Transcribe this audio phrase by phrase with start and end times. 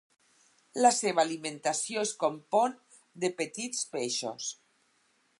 [0.83, 2.73] La seva alimentació es compon
[3.25, 4.49] de petits peixos.